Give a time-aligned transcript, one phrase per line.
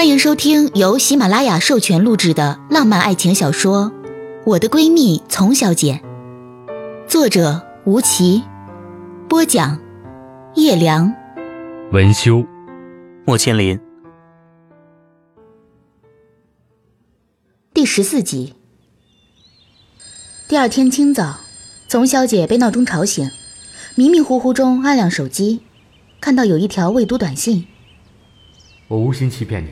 [0.00, 3.92] 欢迎收听由喜马拉雅授权录制的浪漫爱情小说
[4.46, 6.00] 《我的闺蜜丛小姐》，
[7.06, 8.42] 作者吴奇，
[9.28, 9.78] 播讲
[10.54, 11.14] 叶良，
[11.92, 12.42] 文修，
[13.26, 13.78] 莫千林。
[17.74, 18.54] 第十四集。
[20.48, 21.40] 第二天清早，
[21.88, 23.30] 丛小姐被闹钟吵醒，
[23.96, 25.60] 迷迷糊糊中按亮手机，
[26.22, 27.66] 看到有一条未读短信。
[28.88, 29.68] 我无心欺骗你，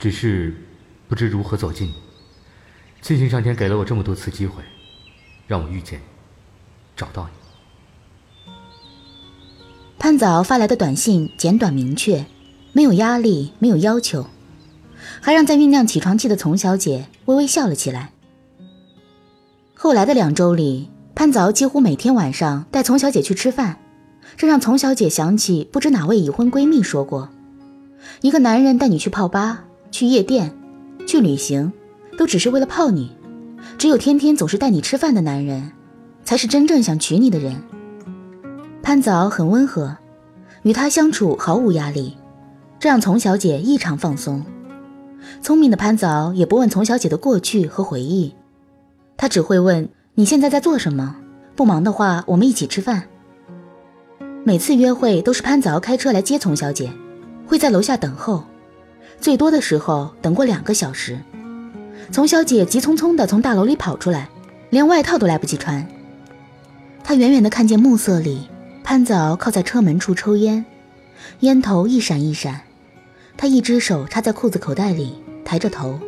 [0.00, 0.52] 只是
[1.08, 1.94] 不知如何走近你。
[3.02, 4.62] 庆幸上天给了我这么多次机会，
[5.46, 6.04] 让我遇见你，
[6.96, 8.52] 找到你。
[9.98, 12.24] 潘早发来的短信简短明确，
[12.72, 14.26] 没有压力，没有要求，
[15.20, 18.12] 还让在酝酿起床气的丛小姐微微笑了起来。
[19.74, 23.78] 后来的两周里，潘早几乎每天晚上带丛小姐去吃饭，
[24.38, 27.28] 这让丛小姐想起不知哪位已婚闺蜜说过。
[28.22, 30.54] 一个男人带你去泡吧、去夜店、
[31.06, 31.72] 去旅行，
[32.16, 33.08] 都只是为了泡你；
[33.78, 35.72] 只有天天总是带你吃饭的男人，
[36.24, 37.56] 才是真正想娶你的人。
[38.82, 39.96] 潘早很温和，
[40.62, 42.16] 与他相处毫无压力，
[42.78, 44.42] 这让丛小姐异常放松。
[45.42, 48.34] 聪明的潘早也不问丛小姐的过去和回忆，
[49.16, 51.16] 他只会问你现在在做什么。
[51.56, 53.04] 不忙的话，我们一起吃饭。
[54.44, 56.90] 每次约会都是潘早开车来接丛小姐。
[57.46, 58.44] 会在楼下等候，
[59.20, 61.18] 最多的时候等过两个小时。
[62.10, 64.28] 丛小姐急匆匆地从大楼里跑出来，
[64.70, 65.86] 连外套都来不及穿。
[67.04, 68.48] 她远远地看见暮色里，
[68.82, 70.64] 潘早靠在车门处抽烟，
[71.40, 72.62] 烟头一闪一闪。
[73.36, 75.98] 他一只手插在裤子口袋里，抬着头。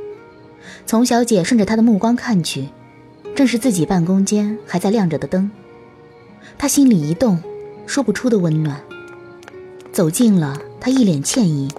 [0.87, 2.69] 丛小姐顺着他的目光看去，
[3.35, 5.51] 正是自己办公间还在亮着的灯。
[6.59, 7.43] 她心里一动，
[7.87, 8.81] 说不出的温暖。
[9.93, 10.59] 走近了。
[10.85, 11.71] 他一脸歉意：“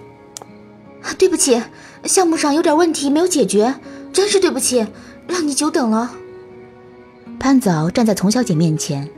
[1.18, 1.62] 对不起，
[2.04, 3.76] 项目上有点问题没有解决，
[4.12, 4.88] 真是对不起，
[5.28, 6.12] 让你久等了。”
[7.40, 9.09] 潘早站在丛小姐面前，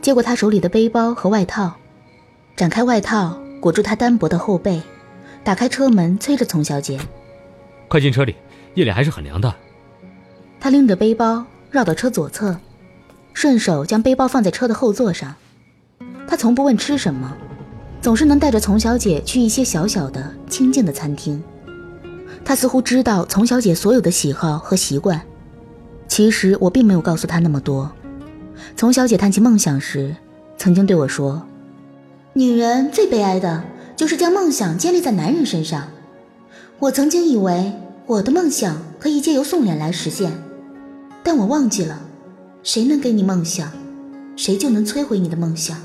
[0.00, 1.74] 接过她手里的背包和外套，
[2.56, 4.80] 展开外套裹住她单薄的后背，
[5.42, 6.98] 打开车门催着丛小姐
[7.88, 8.34] ：“快进车里，
[8.74, 9.54] 夜里还是很凉的。”
[10.58, 12.58] 他拎着背包绕到车左侧，
[13.34, 15.34] 顺手将背包放在车的后座上。
[16.26, 17.36] 他从不问吃什么。
[18.04, 21.42] 总是能带着丛小姐去一些小小的、清静的餐厅。
[22.44, 25.18] 他似乎知道丛小姐所有的喜好和习惯。
[26.06, 27.90] 其实我并没有告诉他那么多。
[28.76, 30.14] 丛小姐谈起梦想时，
[30.58, 31.46] 曾经对我说
[32.34, 33.64] ：“女人最悲哀的
[33.96, 35.88] 就是将梦想建立在男人身上。”
[36.80, 37.72] 我曾经以为
[38.04, 40.30] 我的梦想可以借由宋脸来实现，
[41.22, 42.02] 但我忘记了，
[42.62, 43.72] 谁能给你梦想，
[44.36, 45.78] 谁就能摧毁你的梦想。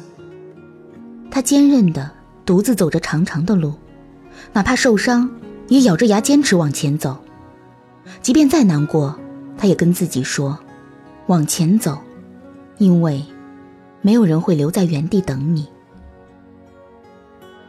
[1.32, 2.10] 他坚韧地
[2.46, 3.74] 独自走着长长的路，
[4.54, 5.30] 哪怕受伤，
[5.68, 7.18] 也咬着牙坚持往前走。
[8.22, 9.18] 即便再难过，
[9.58, 10.58] 他也跟自己说
[11.28, 12.00] ：“往前走，
[12.80, 13.24] 因为
[14.02, 15.68] 没有人会留在原地等你。”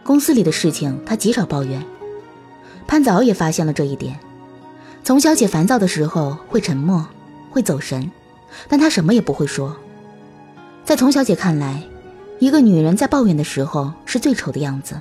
[0.03, 1.84] 公司里的事情，他极少抱怨。
[2.87, 4.19] 潘早也发现了这一点。
[5.04, 7.06] 丛小姐烦躁的时候会沉默，
[7.50, 8.10] 会走神，
[8.69, 9.76] 但她什么也不会说。
[10.84, 11.82] 在丛小姐看来。
[12.41, 14.99] 一个女人在抱怨的时候是最丑的样子。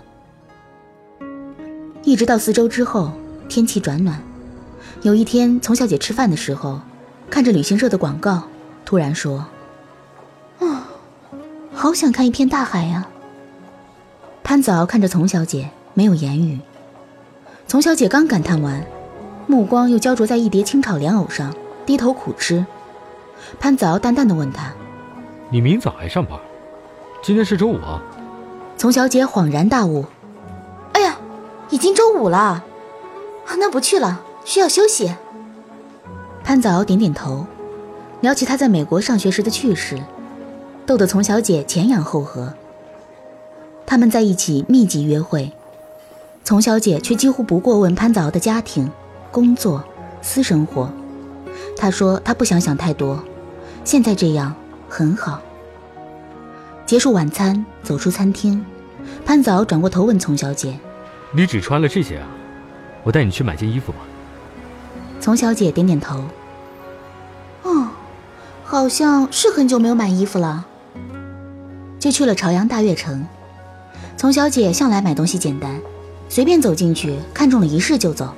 [2.03, 3.13] 一直到四周之后，
[3.47, 4.21] 天气转暖。
[5.03, 6.81] 有一天，丛小姐吃饭的时候，
[7.29, 8.43] 看着旅行社的广告，
[8.83, 9.45] 突然说
[10.59, 10.85] ：“啊，
[11.73, 13.07] 好想看一片大海呀。”
[14.43, 16.59] 潘早看着丛小姐，没有言语。
[17.67, 18.85] 丛小姐刚感叹完，
[19.47, 21.55] 目光又焦灼在一碟清炒莲藕上，
[21.85, 22.65] 低头苦吃。
[23.61, 24.73] 潘早淡淡的问她
[25.49, 26.37] ：“你明早还上班？”
[27.21, 28.01] 今天是周五啊！
[28.77, 30.05] 丛小姐恍然大悟
[30.93, 31.17] ：“哎呀，
[31.69, 32.63] 已经周五了，
[33.57, 35.13] 那不去了，需要休息。”
[36.45, 37.45] 潘子敖点点头，
[38.21, 40.01] 聊起他在美国上学时的趣事，
[40.85, 42.53] 逗得丛小姐前仰后合。
[43.85, 45.51] 他们在一起密集约会，
[46.45, 48.89] 丛小姐却几乎不过问潘子敖的家庭、
[49.29, 49.83] 工作、
[50.21, 50.89] 私生活。
[51.75, 53.21] 她说她不想想太多，
[53.83, 54.55] 现在这样
[54.87, 55.41] 很好。
[56.89, 58.65] 结束晚餐，走出餐厅，
[59.23, 60.75] 潘早转过头问丛小姐
[61.31, 62.25] ：“你只穿了这些啊？
[63.03, 63.99] 我带你去买件衣服吧。”
[65.21, 66.23] 丛小姐点点头
[67.61, 67.89] ：“哦，
[68.63, 70.65] 好像是很久没有买衣服了。”
[71.99, 73.23] 就去了朝阳大悦城。
[74.17, 75.79] 丛小姐向来买东西简单，
[76.27, 78.33] 随便走进去，看中了一试就走。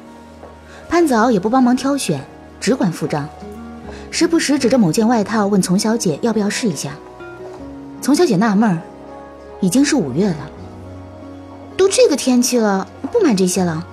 [0.90, 2.22] 潘早也不帮忙挑选，
[2.60, 3.30] 只管付账，
[4.12, 6.92] 时不时指着某件外套问丛小姐要不要试一下。
[8.02, 8.82] 丛小姐纳闷儿，
[9.60, 10.50] 已经是五月了，
[11.78, 13.86] 都这个天气了，不买这些了。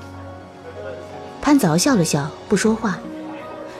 [1.43, 2.99] 潘子敖笑了笑，不说话。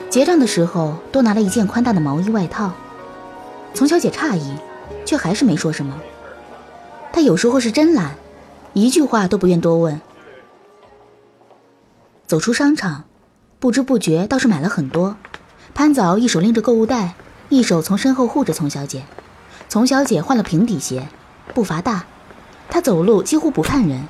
[0.07, 2.71] 结账的时候，多拿了一件宽大的毛衣外套。
[3.73, 4.53] 丛小姐诧异，
[5.03, 5.99] 却还是没说什么。
[7.11, 8.15] 她有时候是真懒，
[8.73, 9.99] 一句话都不愿多问。
[12.27, 13.05] 走出商场，
[13.59, 15.17] 不知不觉倒是买了很多。
[15.73, 17.15] 潘子敖一手拎着购物袋，
[17.49, 19.03] 一手从身后护着丛小姐。
[19.69, 21.07] 丛小姐换了平底鞋，
[21.53, 22.03] 步伐大，
[22.69, 24.01] 她走路几乎不看人，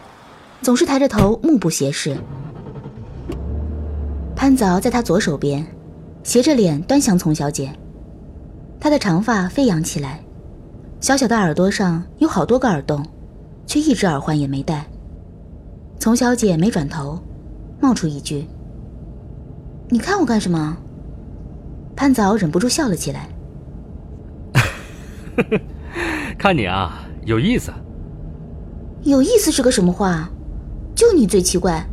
[0.62, 2.18] 总是抬着头，目不斜视。
[4.38, 5.68] 潘子敖在她左手边。
[6.22, 7.74] 斜着脸端详丛小姐，
[8.80, 10.22] 她的长发飞扬起来，
[11.00, 13.04] 小小的耳朵上有好多个耳洞，
[13.66, 14.86] 却一只耳环也没戴。
[15.98, 17.18] 丛小姐没转头，
[17.80, 18.46] 冒出一句
[19.90, 20.78] ：“你看我干什么？”
[21.96, 23.28] 潘早忍不住笑了起来
[26.38, 27.72] ：“看你啊，有意思。
[29.04, 30.30] ”“有意思是个什么话？
[30.96, 31.86] 就你最奇怪。”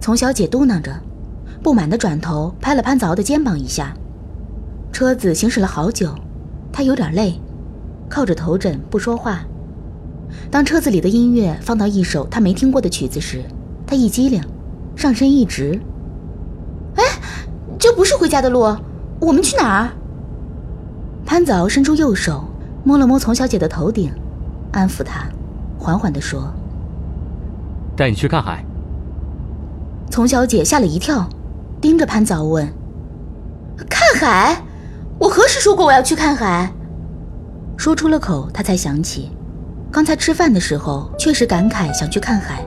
[0.00, 0.92] 丛小姐嘟囔着。
[1.62, 3.92] 不满地转头拍了潘子敖的肩膀一下，
[4.92, 6.14] 车子行驶了好久，
[6.70, 7.40] 他有点累，
[8.08, 9.40] 靠着头枕不说话。
[10.48, 13.42] 当车子里的音乐放到一首他没听过的曲子时，
[13.84, 14.40] 他一激灵，
[14.94, 15.80] 上身一直。
[16.94, 17.02] 哎，
[17.80, 18.76] 这不是回家的路，
[19.20, 19.90] 我们去哪儿？
[21.26, 22.44] 潘子敖伸出右手
[22.84, 24.12] 摸了摸丛小姐的头顶，
[24.72, 25.26] 安抚她，
[25.76, 26.54] 缓缓地说
[27.96, 28.64] ：“带你去看海。”
[30.08, 31.28] 丛小姐吓了一跳。
[31.78, 32.66] 盯着潘子敖问
[33.90, 34.56] ：“看海？
[35.18, 36.72] 我何时说过我要去看海？”
[37.76, 39.30] 说出了口，她才想起，
[39.92, 42.64] 刚才吃饭的时候确实感慨想去看海。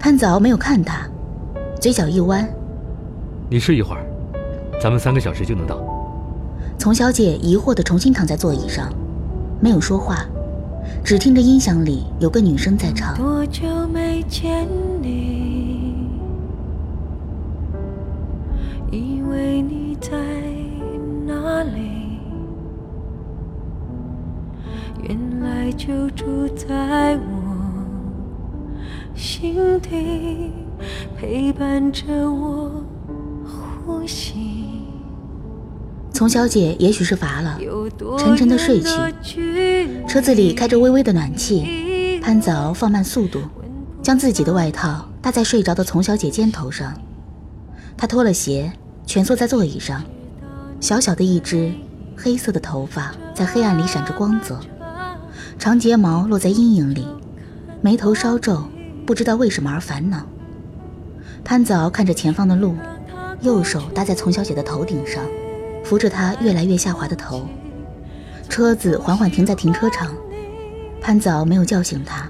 [0.00, 1.06] 潘子敖没有看她，
[1.80, 2.46] 嘴角一弯
[3.48, 4.04] ：“你睡一会儿，
[4.82, 5.78] 咱们三个小时就能到。”
[6.78, 8.92] 丛小姐疑惑地重新躺在座椅上，
[9.60, 10.26] 没有说话，
[11.02, 13.16] 只听着音响里有个女生在唱。
[13.16, 13.62] 多久
[13.92, 14.66] 没见
[15.00, 15.94] 你？
[18.90, 20.10] 以为你在
[21.26, 22.18] 哪里？
[25.02, 27.22] 原来就住在我
[29.14, 30.52] 心底，
[31.16, 32.84] 陪伴着我
[33.86, 34.43] 呼吸。
[36.14, 37.58] 丛小姐也许是乏了，
[38.16, 38.80] 沉沉的睡
[39.20, 39.90] 去。
[40.08, 43.40] 车子里开着微微的暖气，潘子敖放慢速度，
[44.00, 46.94] 将自己的外套搭在睡着的丛小姐肩头上。
[47.96, 48.72] 他脱了鞋。
[49.06, 50.02] 蜷缩在座椅上，
[50.80, 51.70] 小小的一只
[52.16, 54.58] 黑色的头发在黑暗里闪着光泽，
[55.58, 57.06] 长睫毛落在阴影里，
[57.82, 58.64] 眉头稍皱，
[59.04, 60.24] 不知道为什么而烦恼。
[61.44, 62.74] 潘子敖看着前方的路，
[63.42, 65.22] 右手搭在丛小姐的头顶上，
[65.84, 67.46] 扶着她越来越下滑的头。
[68.48, 70.14] 车子缓缓停在停车场，
[71.00, 72.28] 潘子敖没有叫醒她，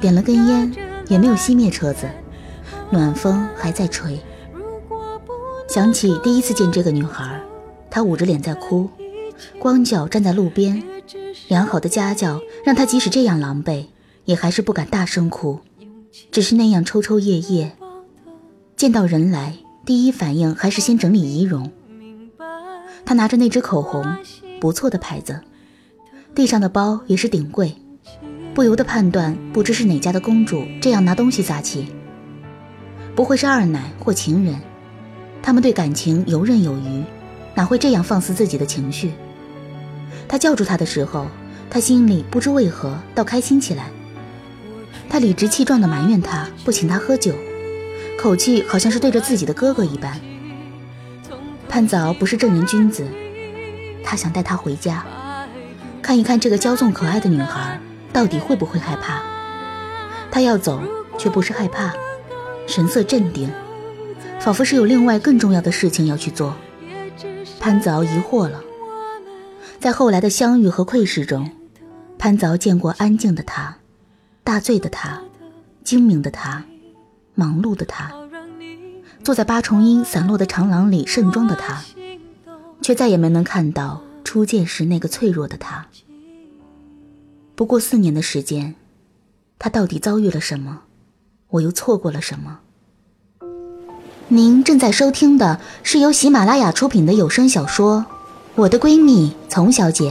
[0.00, 0.72] 点了根烟，
[1.08, 2.08] 也没有熄灭车子，
[2.90, 4.20] 暖风还在吹。
[5.68, 7.40] 想起第一次见这个女孩，
[7.90, 8.88] 她捂着脸在哭，
[9.58, 10.82] 光脚站在路边，
[11.48, 13.86] 良好的家教让她即使这样狼狈，
[14.24, 15.60] 也还是不敢大声哭，
[16.30, 17.72] 只是那样抽抽噎噎。
[18.76, 21.70] 见到人来，第一反应还是先整理仪容。
[23.06, 24.04] 他拿着那支口红，
[24.60, 25.40] 不错的牌子，
[26.34, 27.76] 地上的包也是顶贵，
[28.54, 31.88] 不由得判断不知是哪家的公主这样拿东西撒气，
[33.14, 34.56] 不会是二奶或情人。
[35.42, 37.04] 他们对感情游刃有余，
[37.54, 39.12] 哪会这样放肆自己的情绪？
[40.26, 41.26] 他叫住他的时候，
[41.68, 43.90] 他心里不知为何倒开心起来。
[45.10, 47.34] 他理直气壮地埋怨他不请他喝酒，
[48.18, 50.18] 口气好像是对着自己的哥哥一般。
[51.68, 53.06] 潘子敖不是正人君子，
[54.04, 55.04] 他想带她回家，
[56.00, 57.80] 看一看这个骄纵可爱的女孩
[58.12, 59.22] 到底会不会害怕。
[60.30, 60.82] 他要走，
[61.18, 61.92] 却不是害怕，
[62.66, 63.50] 神色镇定。
[64.40, 66.54] 仿佛是有另外更重要的事情要去做，
[67.60, 68.60] 潘子敖疑惑了。
[69.80, 71.50] 在后来的相遇和窥视中，
[72.18, 73.76] 潘子敖见过安静的他，
[74.42, 75.22] 大醉的他，
[75.82, 76.64] 精明的他，
[77.34, 78.12] 忙碌的他，
[79.24, 81.82] 坐在八重樱散落的长廊里盛装的他，
[82.82, 85.86] 却再也没能看到初见时那个脆弱的他。
[87.54, 88.74] 不过四年的时间，
[89.58, 90.82] 他到底遭遇了什么？
[91.48, 92.60] 我又错过了什么？
[94.28, 98.04] 您正在收听的是由喜马拉雅出品的有声小说
[98.56, 100.10] 《我的闺蜜丛小姐》。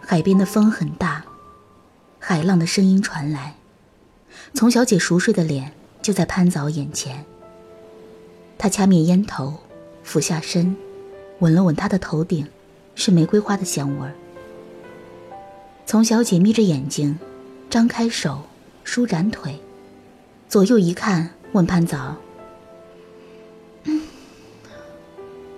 [0.00, 1.24] 海边的风很大，
[2.18, 3.56] 海浪的声音传来，
[4.54, 7.24] 丛小姐熟睡的脸就在潘早眼前。
[8.58, 9.54] 他掐灭烟头，
[10.02, 10.76] 俯下身，
[11.38, 12.46] 吻了吻她的头顶，
[12.94, 14.14] 是玫瑰花的香味儿。
[15.86, 17.18] 丛小姐眯着眼睛，
[17.68, 18.42] 张开手，
[18.84, 19.58] 舒展腿，
[20.48, 21.30] 左右一看。
[21.52, 22.14] 问潘早
[23.82, 24.02] ：“嗯，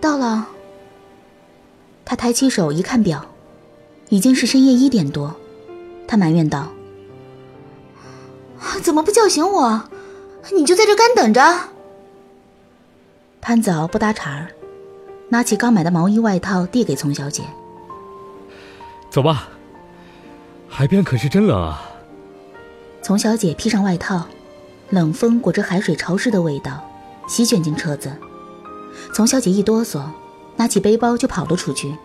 [0.01, 0.49] 到了。”
[2.03, 3.27] 他抬起手一看表，
[4.09, 5.35] 已经是深夜一点多。
[6.09, 6.73] 他埋怨道
[8.83, 9.85] ：“怎么不叫醒我？
[10.55, 11.43] 你就在这干等着。”
[13.41, 14.49] 潘早不搭茬儿，
[15.29, 17.43] 拿起刚买的毛衣外套递给丛小姐
[19.11, 19.49] ：“走吧，
[20.69, 21.83] 海边可是真冷啊。”
[23.03, 24.27] 丛小姐披上外套，
[24.91, 26.83] 冷风裹着海水潮湿的味道，
[27.29, 28.13] 席卷进车子。
[29.13, 30.03] 丛小姐一哆嗦。
[30.55, 31.97] 拿起背包就跑了出去。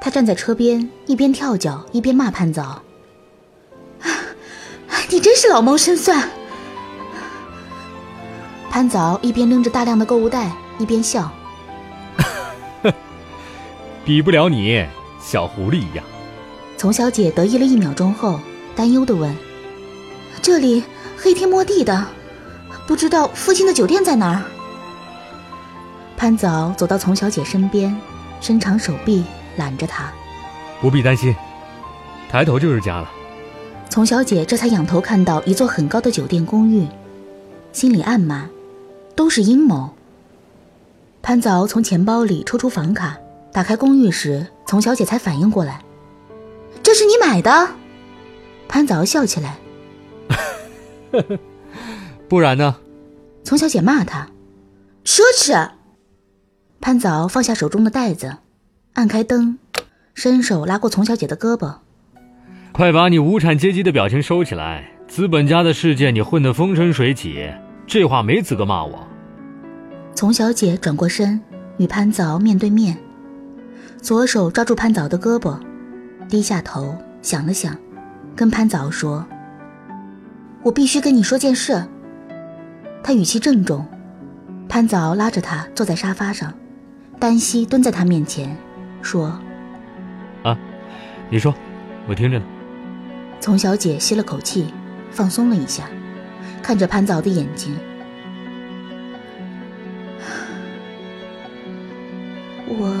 [0.00, 2.82] 她站在车边，一边跳脚一边骂潘早
[5.10, 6.28] ：“你真是老谋深算。”
[8.72, 11.30] 潘早一边拎着大量的购物袋，一边笑
[14.02, 14.82] ：“比不了你，
[15.20, 16.02] 小狐狸一样。”
[16.78, 18.40] 丛小姐得意了一秒钟后，
[18.74, 19.36] 担忧地问
[20.40, 20.82] ：“这里
[21.18, 22.06] 黑天摸地的，
[22.86, 24.42] 不知道附近的酒店在哪儿？”
[26.16, 27.94] 潘早走到丛小姐身边，
[28.40, 29.22] 伸长手臂
[29.56, 30.10] 揽着她。
[30.80, 31.36] 不必担心，
[32.30, 33.10] 抬头就是家了。
[33.90, 36.86] 丛小姐这才仰头看到一座很高的酒店公寓，
[37.70, 38.48] 心里暗骂：
[39.14, 39.90] 都是阴谋。
[41.22, 43.18] 潘早从钱包里抽出房卡，
[43.52, 45.82] 打开公寓时，丛小姐才反应过来
[46.82, 47.68] ：“这是你买的？”
[48.68, 49.58] 潘早笑起来
[52.28, 52.76] ：“不然呢？”
[53.44, 54.28] 丛小姐骂他
[55.04, 55.70] ：“奢侈。”
[56.80, 58.38] 潘早放下手中的袋子，
[58.94, 59.58] 按开灯，
[60.14, 61.76] 伸手拉过丛小姐的胳膊
[62.72, 64.90] ：“快把你无产阶级的表情收起来！
[65.06, 67.52] 资本家的世界你混得风生水起，
[67.92, 69.06] 这话没资格骂我。”
[70.16, 71.38] 丛小姐转过身，
[71.76, 72.96] 与潘早面对面，
[74.00, 75.58] 左手抓住潘早的胳膊，
[76.26, 77.76] 低下头想了想，
[78.34, 79.26] 跟潘早说
[80.64, 81.84] ：“我必须跟你说件事。”
[83.04, 83.86] 他语气郑重。
[84.70, 86.50] 潘早拉着他坐在沙发上。
[87.18, 88.56] 单膝蹲在他面前，
[89.02, 89.38] 说
[90.42, 90.58] ：“啊，
[91.28, 91.54] 你说，
[92.08, 92.44] 我听着呢。”
[93.38, 94.72] 丛小姐吸了口气，
[95.10, 95.84] 放松了一下，
[96.62, 97.76] 看着潘早的眼睛
[102.68, 102.94] ：“我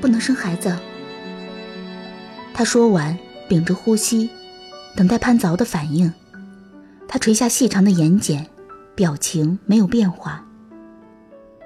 [0.00, 0.76] 不能生孩子。”
[2.52, 3.16] 他说完，
[3.48, 4.28] 屏着呼吸，
[4.96, 6.12] 等待潘早的反应。
[7.06, 8.44] 他垂下细长的眼睑，
[8.94, 10.44] 表情没有变化。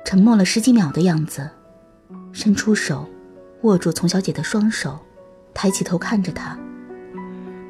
[0.04, 1.48] 沉默了十几秒的样子，
[2.32, 3.08] 伸出手，
[3.62, 4.98] 握住丛小姐的双手，
[5.54, 6.58] 抬起头看着她。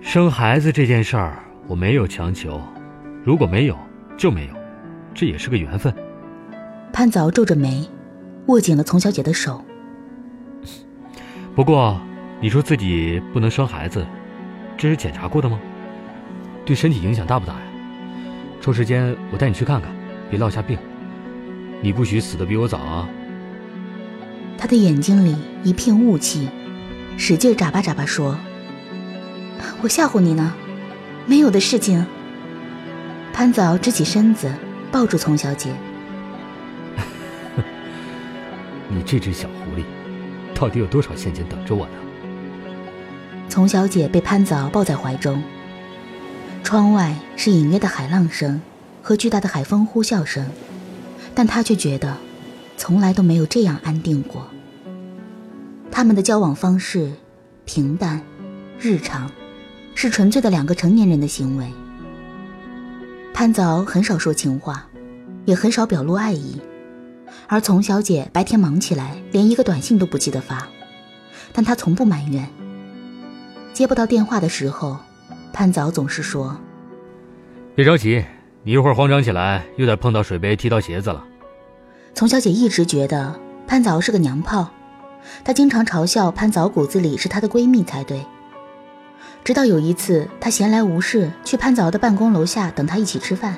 [0.01, 1.39] 生孩子这件事儿，
[1.69, 2.61] 我没有强求，
[3.25, 3.79] 如果没有，
[4.17, 4.55] 就没有，
[5.15, 5.95] 这也是个缘分。
[6.93, 7.89] 潘早皱着眉，
[8.47, 9.65] 握紧了丛小姐的手。
[11.55, 12.01] 不过，
[12.41, 14.05] 你说自己不能生孩子，
[14.77, 15.61] 这是检查过的吗？
[16.65, 17.63] 对身体影响大不大呀？
[18.61, 19.91] 抽时间我带你去看看，
[20.29, 20.77] 别落下病。
[21.81, 23.09] 你不许死的比我早啊！
[24.59, 26.49] 他的眼睛里一片雾气，
[27.17, 28.37] 使劲眨巴眨巴说
[29.83, 30.55] ：“我吓唬你呢，
[31.27, 32.05] 没有的事情。”
[33.43, 34.49] 潘早支起身子，
[34.93, 35.69] 抱住丛小姐
[38.89, 39.83] ：“你这只小狐狸，
[40.55, 41.93] 到底有多少陷阱等着我呢？”
[43.51, 45.43] 丛小姐被潘早抱在怀中，
[46.63, 48.63] 窗外是隐约的海浪声
[49.03, 50.49] 和巨大的海风呼啸声。
[51.35, 52.17] 但她却觉得，
[52.77, 54.47] 从来都没有这样安定过。
[55.91, 57.11] 他们的交往方式
[57.65, 58.23] 平淡、
[58.79, 59.29] 日常，
[59.97, 61.67] 是纯粹的两个成年人的行为。
[63.35, 64.87] 潘早很少说情话，
[65.47, 66.61] 也很少表露爱意，
[67.49, 70.69] 而丛小姐白天忙起来，连一个短信都不记得发，
[71.53, 72.47] 但她从不埋怨。
[73.73, 74.99] 接不到电话的时候，
[75.53, 76.57] 潘早总是说
[77.75, 78.25] ：“别着急。”
[78.65, 81.25] 你一会儿慌张起来，又得碰到水杯踢到鞋子了。
[82.15, 83.35] 丛小姐一直觉得
[83.67, 84.71] 潘早是个娘炮，
[85.43, 88.25] 她经常嘲笑潘早骨子里是她的闺蜜才对。
[89.45, 93.57] 直到有一次，他闲来无事去潘早的办公楼下等他一起吃饭，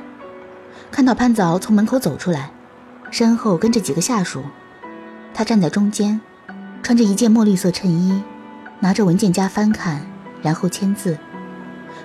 [0.90, 2.50] 看到潘早从门口走出来，
[3.10, 4.42] 身后跟着几个下属，
[5.34, 6.20] 他站在中间，
[6.82, 8.22] 穿着一件墨绿色衬衣，
[8.80, 10.06] 拿着文件夹翻看，
[10.40, 11.18] 然后签字，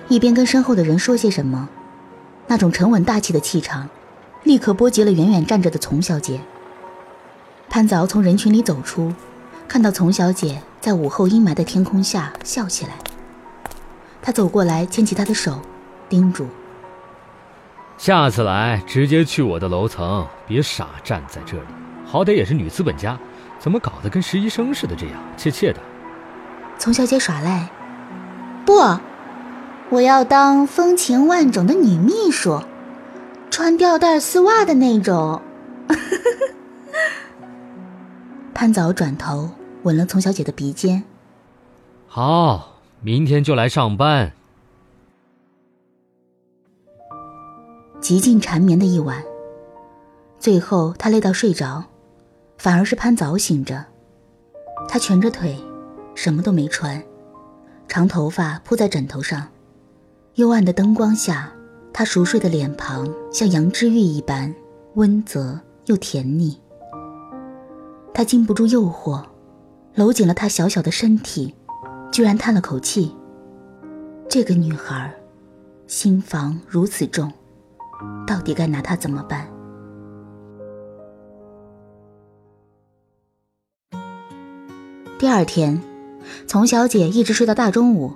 [0.08, 1.68] 一边跟身后的人说些什么。
[2.48, 3.88] 那种沉稳大气的气场，
[4.42, 6.40] 立刻波及了远远站着的丛小姐。
[7.70, 9.14] 潘早从人群里走出，
[9.66, 12.92] 看到丛小姐在午后阴霾的天空下笑起来。
[14.30, 15.60] 他走过来牵起她的手，
[16.08, 16.46] 叮嘱
[17.98, 21.66] ：“下次来直接去我的楼层，别傻站在这里。
[22.06, 23.18] 好歹也是女资本家，
[23.58, 24.94] 怎么搞得跟实习生似的？
[24.94, 25.80] 这样怯怯的。”
[26.78, 27.68] 丛小姐耍赖
[28.64, 28.80] ：“不。”
[29.90, 32.62] 我要当风情万种的女秘书，
[33.50, 35.42] 穿吊带丝袜的那种。
[38.54, 39.50] 潘早转头
[39.82, 41.02] 吻了丛小姐的鼻尖。
[42.06, 42.69] 好，
[43.02, 44.32] 明天就来上班。
[48.00, 49.22] 极尽缠绵的一晚，
[50.38, 51.84] 最后他累到睡着，
[52.58, 53.86] 反而是潘早醒着。
[54.88, 55.56] 他蜷着腿，
[56.14, 57.02] 什么都没穿，
[57.88, 59.48] 长头发铺在枕头上，
[60.34, 61.52] 幽暗的灯光下，
[61.92, 64.54] 他熟睡的脸庞像羊脂玉一般
[64.94, 66.58] 温泽又甜腻。
[68.12, 69.24] 他禁不住诱惑，
[69.94, 71.54] 搂紧了她小小的身体，
[72.10, 73.14] 居然叹了口气。
[74.28, 75.12] 这个女孩，
[75.86, 77.32] 心房如此重。
[78.26, 79.46] 到底该拿她怎么办？
[85.18, 85.82] 第二天，
[86.46, 88.14] 丛小姐一直睡到大中午，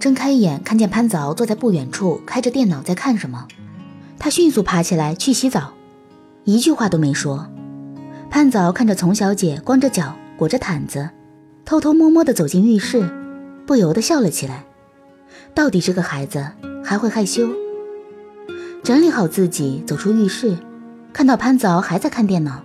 [0.00, 3.46] 睁开眼看见潘早坐在不远处开着电脑在看什么，
[4.18, 5.72] 她迅速爬起来去洗澡，
[6.44, 7.46] 一句话都没说。
[8.28, 11.08] 潘早看着丛小姐光着脚裹着毯子，
[11.64, 13.08] 偷偷摸摸地走进浴室，
[13.66, 14.64] 不由得笑了起来。
[15.54, 16.44] 到底这个孩子
[16.84, 17.48] 还会害羞？
[18.82, 20.56] 整理好自己，走出浴室，
[21.12, 22.62] 看到潘早还在看电脑，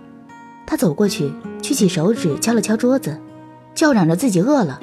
[0.66, 3.20] 他走过去，屈起手指敲了敲桌子，
[3.74, 4.80] 叫嚷着自己饿了。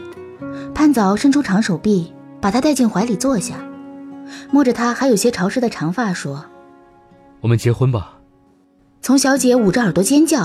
[0.73, 3.55] 潘早伸出长手臂，把他带进怀里坐下，
[4.51, 6.45] 摸着他还有些潮湿的长发，说
[7.41, 8.19] ：“我们结婚吧。”
[9.01, 10.41] 丛小姐捂着耳朵尖叫：“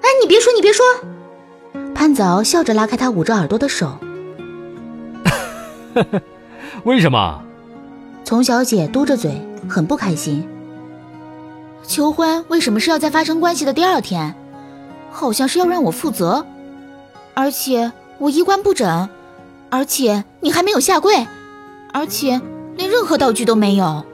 [0.00, 0.84] 哎，你别说，你别说！”
[1.98, 3.98] 潘早笑着拉开他捂着耳朵的手
[6.86, 7.42] ：“为什么？”
[8.22, 9.44] 丛小姐嘟着嘴。
[9.68, 10.46] 很不开心。
[11.84, 14.32] 求婚为什么是要在发生关系的第二天？
[15.10, 16.46] 好像是要让我负责，
[17.34, 19.08] 而且我衣冠不整，
[19.68, 21.26] 而且你还没有下跪，
[21.92, 22.40] 而且
[22.76, 24.06] 连任何道具都没有。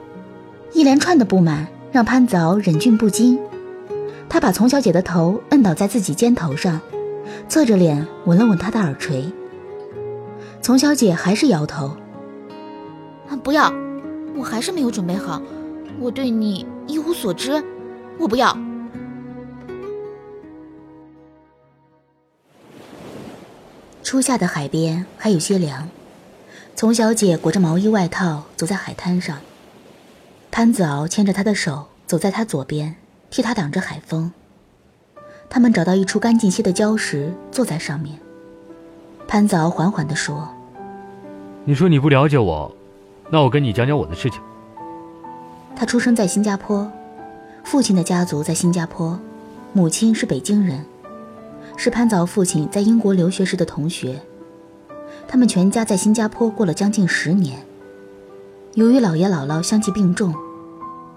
[0.73, 3.39] 一连串的不满让潘早忍俊不禁，
[4.27, 6.81] 他把丛小姐的头摁倒在自己肩头上，
[7.47, 9.31] 侧着脸吻了吻她的耳垂。
[10.61, 11.95] 丛小姐还是摇头，
[13.43, 13.71] 不要。
[14.37, 15.41] 我还是没有准备好，
[15.97, 17.63] 我对你一无所知，
[18.19, 18.57] 我不要。
[24.03, 25.87] 初夏的海边还有些凉，
[26.75, 29.37] 丛小姐裹着毛衣外套走在海滩上，
[30.51, 32.95] 潘子敖牵着她的手走在她左边，
[33.29, 34.33] 替她挡着海风。
[35.49, 38.17] 他们找到一处干净些的礁石，坐在上面。
[39.27, 40.47] 潘子敖缓缓地说
[41.65, 42.71] ：“你说你不了解我。”
[43.31, 44.39] 那我跟你讲讲我的事情。
[45.75, 46.91] 他出生在新加坡，
[47.63, 49.19] 父亲的家族在新加坡，
[49.73, 50.85] 母亲是北京人，
[51.75, 54.21] 是潘早父亲在英国留学时的同学。
[55.27, 57.65] 他们全家在新加坡过了将近十年。
[58.75, 60.33] 由于姥爷姥姥相继病重，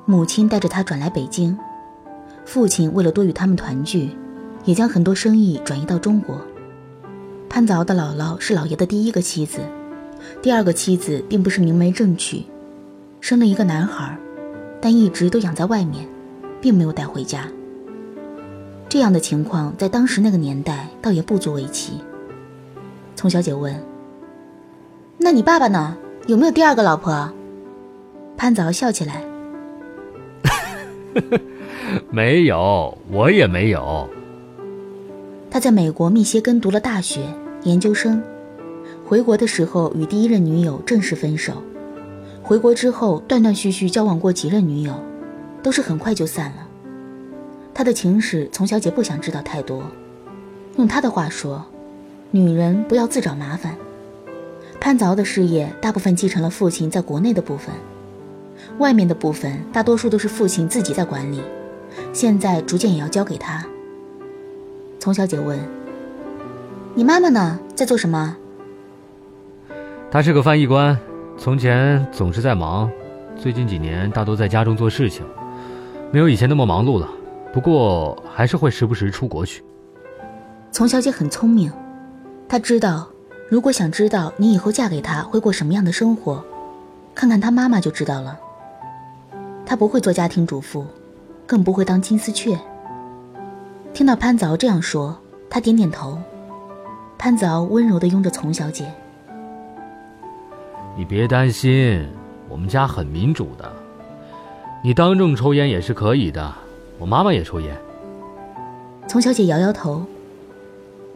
[0.07, 1.59] 母亲带着他转来北京，
[2.49, 4.09] 父亲为了多与他们团聚，
[4.65, 6.41] 也将很多生意转移到中国。
[7.47, 9.59] 潘子敖的姥姥是姥爷的第一个妻子。
[10.41, 12.43] 第二个妻子并不是明媒正娶，
[13.21, 14.17] 生了一个男孩，
[14.81, 16.09] 但一直都养在外面，
[16.59, 17.47] 并没有带回家。
[18.89, 22.01] 这样的情况在当时那个年代倒也不足为奇。
[23.15, 23.79] 丛小姐问
[25.21, 25.99] ：“那你爸爸呢？
[26.27, 27.31] 有没有第二个老婆？”
[28.39, 29.23] 潘子敖笑起来
[32.11, 34.09] ：“没有，我也没有。”
[35.51, 37.21] 他在美国密歇根读了大学
[37.65, 38.23] 研究生。
[39.05, 41.55] 回国的时候与第一任女友正式分手，
[42.43, 44.93] 回国之后断断续续交往过几任女友，
[45.63, 46.69] 都是很快就散了。
[47.73, 49.83] 他的情史，丛小姐不想知道太多。
[50.77, 51.65] 用他的话说，
[52.31, 53.75] 女人不要自找麻烦。
[54.79, 57.75] 潘凿的事业大部分继承了父亲在国内的部分，
[58.77, 61.41] 外面的部分大多数都是父亲自己在管理，
[62.13, 63.65] 现在逐渐也要交给他。
[64.99, 65.59] 丛小姐问
[66.95, 68.37] ：“你妈妈呢，在做什么？”
[70.11, 70.99] 她是个翻译官，
[71.37, 72.91] 从前总是在忙，
[73.37, 75.25] 最近几年大多在家中做事情，
[76.11, 77.09] 没有以前那么忙碌了。
[77.53, 79.63] 不过还是会时不时出国去。
[80.71, 81.73] 丛小姐很聪明，
[82.49, 83.09] 她知道，
[83.49, 86.45] 如果想知道你以后嫁给他会过什么样的生活，
[87.15, 88.39] 看看他妈妈就知道了。
[89.65, 90.85] 她不会做家庭主妇，
[91.49, 92.57] 更不会当金丝雀。
[93.95, 95.17] 听到潘子敖这样说，
[95.49, 96.19] 他点点头。
[97.17, 98.85] 潘子敖温柔的拥着丛小姐。
[100.95, 102.07] 你别担心，
[102.51, 103.73] 我们家很民主的。
[104.85, 106.55] 你当众抽烟也是可以的，
[106.99, 107.75] 我妈妈也抽烟。
[109.09, 110.05] 丛小姐摇摇头，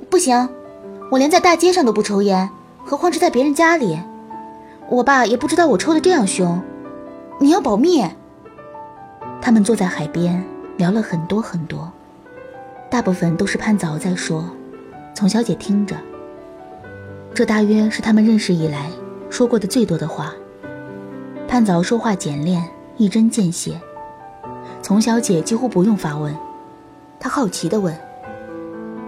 [0.08, 0.48] 不行，
[1.10, 2.48] 我连在大街上都不抽烟，
[2.86, 3.98] 何况是在别人家里。
[4.88, 6.58] 我爸也不知道我抽的这样凶，
[7.38, 8.02] 你要保密。
[9.42, 10.42] 他们坐在海边
[10.76, 11.90] 聊了很多很多，
[12.88, 14.48] 大部分都是潘早在说，
[15.14, 15.96] 丛小姐听着。
[17.35, 18.88] 这大约是他们认识以来
[19.28, 20.33] 说过的最多的话。
[21.48, 22.62] 潘早说话简练，
[22.96, 23.81] 一针见血。
[24.81, 26.33] 丛小姐几乎不用发问，
[27.18, 27.98] 她好奇地问：“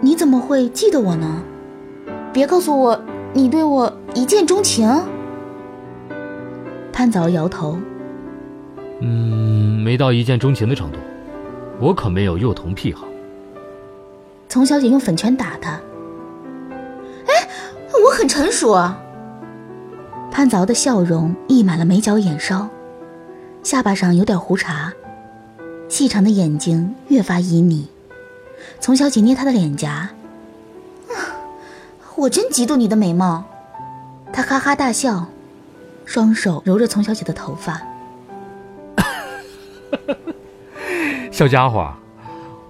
[0.03, 1.43] 你怎么会记得我呢？
[2.33, 3.01] 别告诉我
[3.33, 4.91] 你对我一见钟情。”
[6.93, 7.79] 潘早摇头
[9.01, 10.99] ：“嗯，没到一见钟情的程度，
[11.81, 13.07] 我可没有幼童癖好。”
[14.49, 15.81] 丛小姐用粉拳打他
[17.27, 17.49] ：“哎，
[18.05, 19.01] 我很成熟啊。”
[20.31, 22.69] 潘早的笑容溢满了眉角眼梢，
[23.63, 24.93] 下巴上有点胡茬。
[25.89, 27.85] 细长的眼睛越发旖旎，
[28.81, 30.11] 丛小姐捏她的脸颊，
[32.17, 33.45] 我真嫉妒你的美貌。
[34.33, 35.27] 他哈哈大笑，
[36.05, 37.81] 双手揉着丛小姐的头发。
[41.35, 41.93] 小家伙，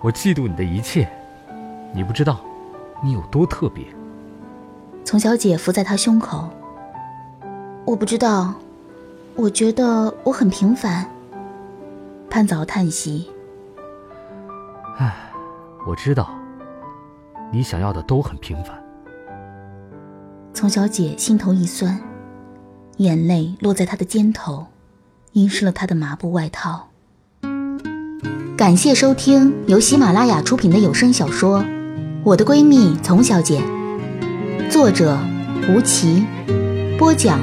[0.01, 1.07] 我嫉妒你的一切，
[1.93, 2.41] 你不知道，
[3.03, 3.85] 你有多特别。
[5.05, 6.49] 从小姐伏在他胸口。
[7.85, 8.55] 我不知道，
[9.35, 11.07] 我觉得我很平凡。
[12.31, 13.31] 潘早叹息
[14.97, 15.15] ：“唉，
[15.87, 16.31] 我知道，
[17.53, 18.83] 你想要的都很平凡。”
[20.55, 22.01] 从小姐心头一酸，
[22.97, 24.69] 眼泪落在他的肩头，
[25.33, 26.89] 淋湿了他的麻布外套。
[28.65, 31.61] 感谢收听由喜马拉雅出品的有声小说
[32.25, 33.61] 《我的闺蜜丛小姐》，
[34.71, 35.19] 作者
[35.69, 36.25] 吴奇，
[36.99, 37.39] 播讲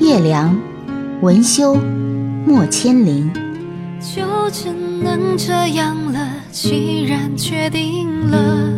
[0.00, 0.54] 叶良，
[1.22, 1.78] 文修
[2.46, 3.32] 莫千灵。
[4.00, 4.70] 就只
[5.02, 8.68] 能这样了，既然决定了，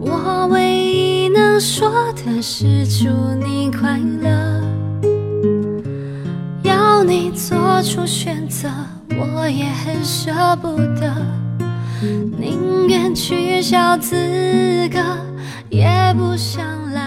[0.00, 3.08] 我唯一能说的是祝
[3.46, 4.60] 你快乐。
[6.64, 8.68] 要你做出选择，
[9.16, 11.14] 我也很舍不得，
[12.38, 14.16] 宁愿取消资
[14.88, 14.98] 格，
[15.70, 17.03] 也不想来。